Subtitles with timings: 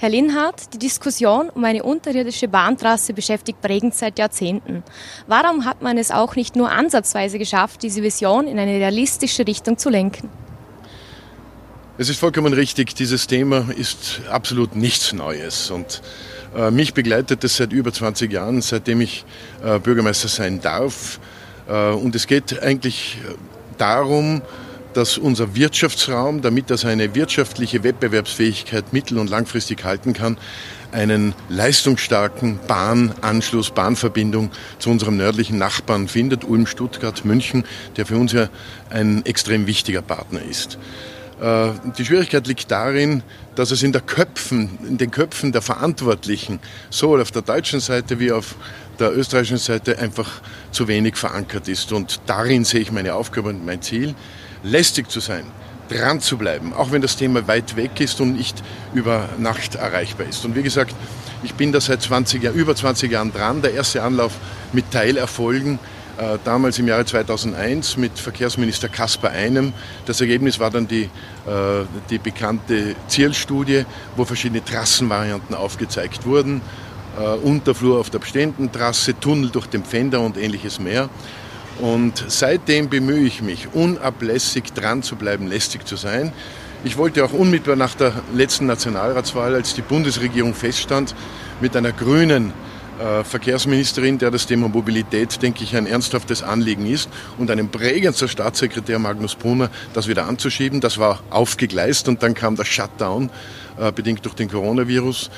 [0.00, 4.82] Herr Linhardt, die Diskussion um eine unterirdische Bahntrasse beschäftigt Bregenz seit Jahrzehnten.
[5.26, 9.76] Warum hat man es auch nicht nur ansatzweise geschafft, diese Vision in eine realistische Richtung
[9.76, 10.30] zu lenken?
[11.98, 16.00] Es ist vollkommen richtig, dieses Thema ist absolut nichts Neues und
[16.56, 19.26] äh, mich begleitet es seit über 20 Jahren, seitdem ich
[19.62, 21.20] äh, Bürgermeister sein darf.
[21.68, 23.18] Äh, und es geht eigentlich
[23.76, 24.40] darum,
[24.94, 30.38] dass unser Wirtschaftsraum, damit er seine wirtschaftliche Wettbewerbsfähigkeit mittel- und langfristig halten kann,
[30.92, 37.64] einen leistungsstarken Bahnanschluss, Bahnverbindung zu unserem nördlichen Nachbarn findet, Ulm, Stuttgart, München,
[37.96, 38.48] der für uns ja
[38.90, 40.78] ein extrem wichtiger Partner ist.
[41.40, 43.22] Äh, die Schwierigkeit liegt darin,
[43.54, 46.60] dass es in, der Köpfen, in den Köpfen der Verantwortlichen,
[46.90, 48.56] sowohl auf der deutschen Seite wie auf
[48.98, 51.92] der österreichischen Seite, einfach zu wenig verankert ist.
[51.92, 54.14] Und darin sehe ich meine Aufgabe und mein Ziel
[54.62, 55.44] lästig zu sein,
[55.88, 58.62] dran zu bleiben, auch wenn das Thema weit weg ist und nicht
[58.94, 60.44] über Nacht erreichbar ist.
[60.44, 60.94] Und wie gesagt,
[61.42, 63.62] ich bin da seit 20 Jahr, über 20 Jahren dran.
[63.62, 64.32] Der erste Anlauf
[64.72, 65.78] mit Teilerfolgen,
[66.18, 69.72] äh, damals im Jahre 2001 mit Verkehrsminister Kaspar Einem.
[70.04, 71.08] Das Ergebnis war dann die, äh,
[72.10, 73.86] die bekannte Zielstudie,
[74.16, 76.60] wo verschiedene Trassenvarianten aufgezeigt wurden.
[77.18, 81.08] Äh, Unterflur auf der bestehenden Trasse, Tunnel durch den Pfänder und ähnliches mehr.
[81.80, 86.32] Und seitdem bemühe ich mich, unablässig dran zu bleiben, lästig zu sein.
[86.84, 91.14] Ich wollte auch unmittelbar nach der letzten Nationalratswahl, als die Bundesregierung feststand,
[91.60, 92.52] mit einer grünen
[93.00, 97.08] äh, Verkehrsministerin, der das Thema Mobilität, denke ich, ein ernsthaftes Anliegen ist,
[97.38, 100.80] und einem Bregenzer Staatssekretär Magnus Brunner, das wieder anzuschieben.
[100.80, 103.30] Das war aufgegleist und dann kam der Shutdown,
[103.78, 105.30] äh, bedingt durch den Coronavirus.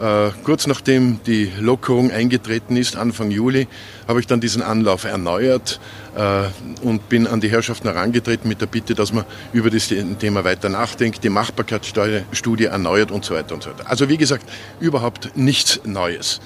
[0.00, 3.66] Äh, kurz nachdem die Lockerung eingetreten ist, Anfang Juli,
[4.06, 5.80] habe ich dann diesen Anlauf erneuert
[6.16, 6.44] äh,
[6.86, 10.68] und bin an die Herrschaften herangetreten mit der Bitte, dass man über das Thema weiter
[10.68, 13.90] nachdenkt, die Machbarkeitsstudie erneuert und so weiter und so weiter.
[13.90, 16.40] Also wie gesagt, überhaupt nichts Neues.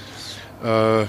[0.65, 1.03] Äh,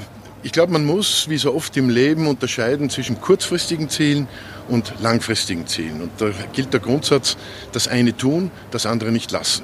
[0.45, 4.27] ich glaube, man muss, wie so oft im Leben, unterscheiden zwischen kurzfristigen Zielen
[4.67, 6.01] und langfristigen Zielen.
[6.01, 7.37] Und da gilt der Grundsatz,
[7.71, 9.63] das eine tun, das andere nicht lassen.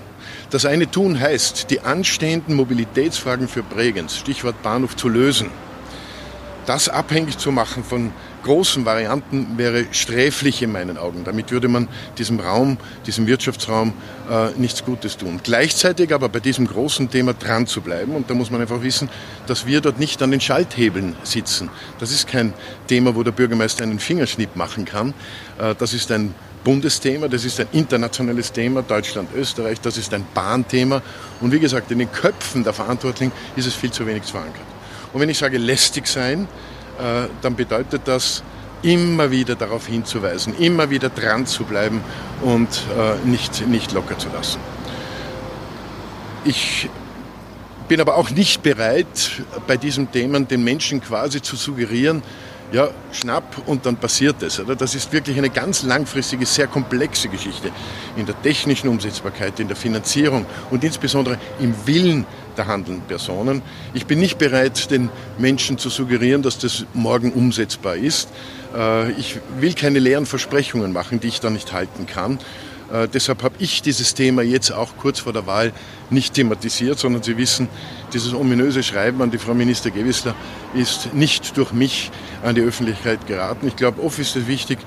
[0.49, 5.49] Das eine tun heißt, die anstehenden Mobilitätsfragen für Bregenz, Stichwort Bahnhof, zu lösen.
[6.65, 8.11] Das abhängig zu machen von
[8.43, 11.23] großen Varianten wäre sträflich in meinen Augen.
[11.23, 13.93] Damit würde man diesem Raum, diesem Wirtschaftsraum
[14.29, 15.39] äh, nichts Gutes tun.
[15.43, 18.15] Gleichzeitig aber bei diesem großen Thema dran zu bleiben.
[18.15, 19.09] Und da muss man einfach wissen,
[19.47, 21.69] dass wir dort nicht an den Schalthebeln sitzen.
[21.99, 22.53] Das ist kein
[22.87, 25.13] Thema, wo der Bürgermeister einen Fingerschnipp machen kann.
[25.57, 26.33] Äh, das ist ein
[26.63, 31.01] Bundesthema, das ist ein internationales Thema, Deutschland, Österreich, das ist ein Bahnthema.
[31.39, 34.65] Und wie gesagt, in den Köpfen der Verantwortlichen ist es viel zu wenig verankert.
[35.13, 36.47] Und wenn ich sage lästig sein,
[37.41, 38.43] dann bedeutet das,
[38.81, 42.01] immer wieder darauf hinzuweisen, immer wieder dran zu bleiben
[42.41, 44.59] und äh, nicht, nicht locker zu lassen.
[46.45, 46.89] Ich
[47.87, 52.23] bin aber auch nicht bereit, bei diesem Thema den Menschen quasi zu suggerieren,
[52.71, 54.61] ja, schnapp und dann passiert es.
[54.77, 57.71] Das ist wirklich eine ganz langfristige, sehr komplexe Geschichte
[58.15, 62.25] in der technischen Umsetzbarkeit, in der Finanzierung und insbesondere im Willen
[62.57, 63.61] der handelnden Personen.
[63.93, 68.29] Ich bin nicht bereit, den Menschen zu suggerieren, dass das morgen umsetzbar ist.
[68.75, 72.39] Äh, ich will keine leeren Versprechungen machen, die ich dann nicht halten kann.
[72.91, 75.71] Äh, deshalb habe ich dieses Thema jetzt auch kurz vor der Wahl
[76.09, 77.67] nicht thematisiert, sondern Sie wissen,
[78.13, 80.35] dieses ominöse Schreiben an die Frau Minister Gewissler
[80.73, 82.11] ist nicht durch mich
[82.43, 83.67] an die Öffentlichkeit geraten.
[83.67, 84.79] Ich glaube, oft ist es wichtig,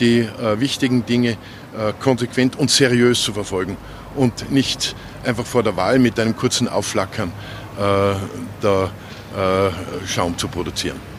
[0.00, 3.76] die äh, wichtigen Dinge äh, konsequent und seriös zu verfolgen
[4.16, 7.32] und nicht einfach vor der Wahl mit einem kurzen Aufflackern
[7.78, 8.14] äh,
[8.62, 8.90] der
[9.36, 11.09] äh, Schaum zu produzieren.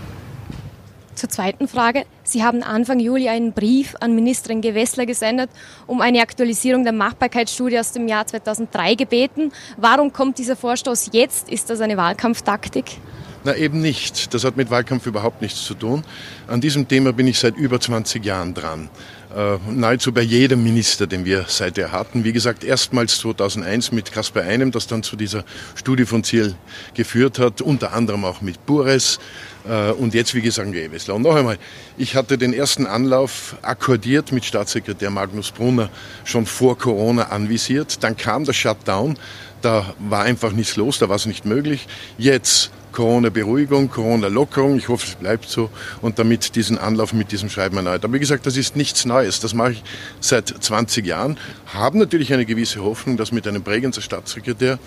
[1.22, 2.06] Zur zweiten Frage.
[2.24, 5.52] Sie haben Anfang Juli einen Brief an Ministerin Gewessler gesendet,
[5.86, 9.52] um eine Aktualisierung der Machbarkeitsstudie aus dem Jahr 2003 gebeten.
[9.78, 11.48] Warum kommt dieser Vorstoß jetzt?
[11.48, 12.98] Ist das eine Wahlkampftaktik?
[13.44, 14.34] Na eben nicht.
[14.34, 16.03] Das hat mit Wahlkampf überhaupt nichts zu tun.
[16.47, 18.90] An diesem Thema bin ich seit über 20 Jahren dran.
[19.35, 22.23] Äh, nahezu bei jedem Minister, den wir seither hatten.
[22.23, 25.43] Wie gesagt, erstmals 2001 mit Kaspar Einem, das dann zu dieser
[25.76, 26.53] Studie von Ziel
[26.93, 29.20] geführt hat, unter anderem auch mit Bures
[29.67, 31.16] äh, und jetzt, wie gesagt, Gewessler.
[31.16, 31.58] Und noch einmal,
[31.97, 35.90] ich hatte den ersten Anlauf akkordiert mit Staatssekretär Magnus Brunner
[36.26, 38.03] schon vor Corona anvisiert.
[38.03, 39.17] Dann kam der Shutdown,
[39.61, 41.88] da war einfach nichts los, da war es nicht möglich.
[42.17, 44.78] Jetzt Corona-Beruhigung, Corona-Lockerung.
[44.78, 45.70] Ich hoffe, es bleibt so.
[46.02, 48.03] Und damit diesen Anlauf mit diesem Schreiben erneut.
[48.03, 49.40] Aber wie gesagt, das ist nichts Neues.
[49.40, 49.84] Das mache ich
[50.20, 51.38] seit 20 Jahren.
[51.73, 54.79] Haben natürlich eine gewisse Hoffnung, dass mit einem Bregenzer Staatssekretär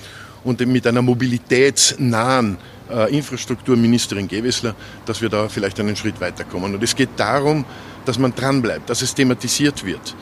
[0.44, 2.58] und mit einer mobilitätsnahen
[2.90, 4.74] äh, Infrastrukturministerin Gewessler,
[5.06, 6.74] dass wir da vielleicht einen Schritt weiterkommen.
[6.74, 7.64] Und es geht darum,
[8.04, 10.14] dass man dranbleibt, dass es thematisiert wird.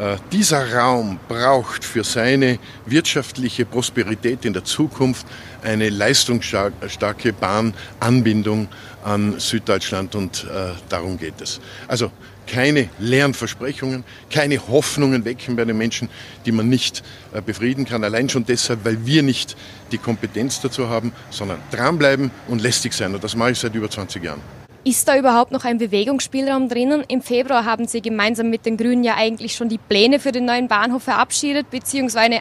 [0.00, 5.26] Äh, dieser Raum braucht für seine wirtschaftliche Prosperität in der Zukunft
[5.62, 8.68] eine leistungsstarke Bahnanbindung
[9.04, 11.60] an Süddeutschland und äh, darum geht es.
[11.86, 12.10] Also
[12.46, 16.08] keine leeren Versprechungen, keine Hoffnungen wecken bei den Menschen,
[16.46, 17.02] die man nicht
[17.34, 18.02] äh, befrieden kann.
[18.02, 19.54] Allein schon deshalb, weil wir nicht
[19.92, 23.14] die Kompetenz dazu haben, sondern dranbleiben und lästig sein.
[23.14, 24.59] Und das mache ich seit über 20 Jahren.
[24.82, 27.04] Ist da überhaupt noch ein Bewegungsspielraum drinnen?
[27.06, 30.46] Im Februar haben Sie gemeinsam mit den Grünen ja eigentlich schon die Pläne für den
[30.46, 32.40] neuen Bahnhof verabschiedet, beziehungsweise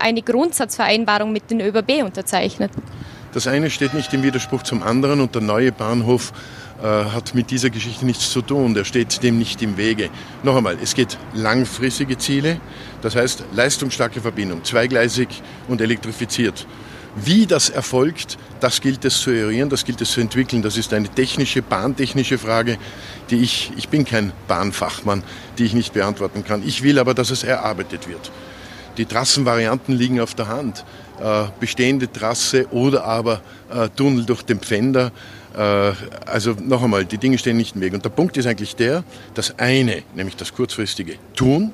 [0.00, 2.70] eine Grundsatzvereinbarung mit den ÖBB unterzeichnet.
[3.32, 6.32] Das eine steht nicht im Widerspruch zum anderen und der neue Bahnhof
[6.80, 8.74] äh, hat mit dieser Geschichte nichts zu tun.
[8.74, 10.08] Der steht dem nicht im Wege.
[10.44, 12.60] Noch einmal, es geht langfristige Ziele,
[13.00, 16.64] das heißt leistungsstarke Verbindung, zweigleisig und elektrifiziert.
[17.14, 20.62] Wie das erfolgt, das gilt es zu eruieren, das gilt es zu entwickeln.
[20.62, 22.78] Das ist eine technische, bahntechnische Frage,
[23.28, 25.22] die ich, ich bin kein Bahnfachmann,
[25.58, 26.66] die ich nicht beantworten kann.
[26.66, 28.30] Ich will aber, dass es erarbeitet wird.
[28.96, 30.84] Die Trassenvarianten liegen auf der Hand.
[31.22, 33.42] Äh, bestehende Trasse oder aber
[33.72, 35.12] äh, Tunnel durch den Pfänder.
[35.54, 35.92] Äh,
[36.26, 37.92] also noch einmal, die Dinge stehen nicht im Weg.
[37.92, 39.04] Und der Punkt ist eigentlich der,
[39.34, 41.72] das eine, nämlich das kurzfristige Tun,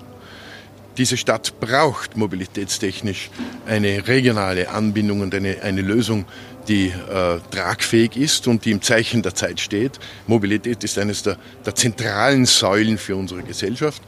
[0.98, 3.30] diese Stadt braucht mobilitätstechnisch
[3.66, 6.24] eine regionale Anbindung und eine, eine Lösung,
[6.66, 9.98] die äh, tragfähig ist und die im Zeichen der Zeit steht.
[10.26, 14.02] Mobilität ist eines der, der zentralen Säulen für unsere Gesellschaft.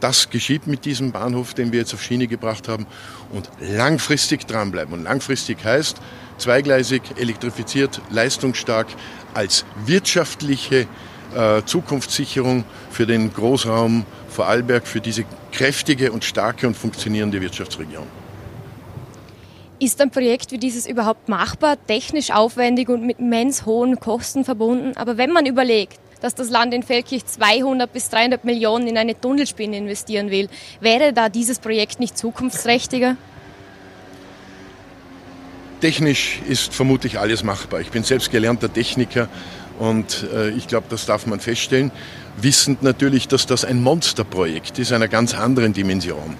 [0.00, 2.86] Das geschieht mit diesem Bahnhof, den wir jetzt auf Schiene gebracht haben.
[3.32, 4.92] Und langfristig dranbleiben.
[4.92, 5.96] Und langfristig heißt
[6.36, 8.88] zweigleisig, elektrifiziert, leistungsstark
[9.32, 10.86] als wirtschaftliche
[11.66, 18.06] Zukunftssicherung für den Großraum Vorarlberg, für diese kräftige und starke und funktionierende Wirtschaftsregion.
[19.80, 24.96] Ist ein Projekt wie dieses überhaupt machbar, technisch aufwendig und mit immens hohen Kosten verbunden?
[24.96, 29.20] Aber wenn man überlegt, dass das Land in Feldkirch 200 bis 300 Millionen in eine
[29.20, 30.48] Tunnelspinne investieren will,
[30.80, 33.16] wäre da dieses Projekt nicht zukunftsträchtiger?
[35.80, 37.80] Technisch ist vermutlich alles machbar.
[37.80, 39.28] Ich bin selbst gelernter Techniker
[39.78, 41.90] und äh, ich glaube, das darf man feststellen,
[42.36, 46.36] wissend natürlich, dass das ein Monsterprojekt ist, einer ganz anderen Dimension.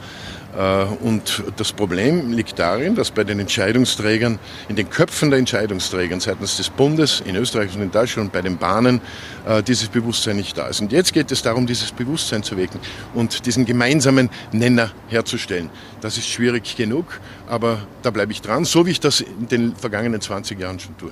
[0.56, 4.38] Äh, und das Problem liegt darin, dass bei den Entscheidungsträgern,
[4.69, 8.42] in den Köpfen der Entscheidungsträgern seitens des Bundes, in Österreich und in Deutschland und bei
[8.42, 9.00] den Bahnen,
[9.46, 10.80] äh, dieses Bewusstsein nicht da ist.
[10.80, 12.80] Und jetzt geht es darum, dieses Bewusstsein zu wecken
[13.14, 15.70] und diesen gemeinsamen Nenner herzustellen.
[16.00, 19.76] Das ist schwierig genug, aber da bleibe ich dran, so wie ich das in den
[19.76, 21.10] vergangenen 20 Jahren schon tue.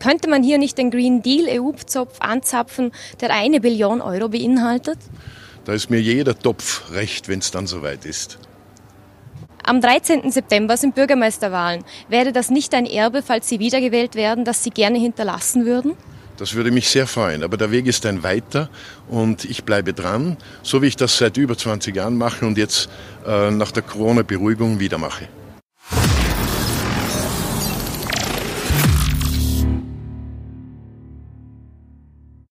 [0.00, 4.98] Könnte man hier nicht den Green Deal EU-Zopf anzapfen, der eine Billion Euro beinhaltet?
[5.64, 8.38] Da ist mir jeder Topf recht, wenn es dann soweit ist.
[9.62, 10.30] Am 13.
[10.30, 11.84] September sind Bürgermeisterwahlen.
[12.08, 15.92] Wäre das nicht ein Erbe, falls Sie wiedergewählt werden, das Sie gerne hinterlassen würden?
[16.38, 17.42] Das würde mich sehr freuen.
[17.42, 18.70] Aber der Weg ist ein weiter
[19.10, 22.88] und ich bleibe dran, so wie ich das seit über 20 Jahren mache und jetzt
[23.26, 25.28] äh, nach der Corona-Beruhigung wieder mache.